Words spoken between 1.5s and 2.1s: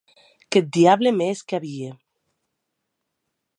a vier!